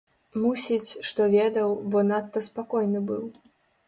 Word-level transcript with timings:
Мусіць, 0.43 0.91
што 1.09 1.27
ведаў, 1.35 1.69
бо 1.91 2.03
надта 2.13 2.43
спакойны 2.47 3.03
быў. 3.11 3.23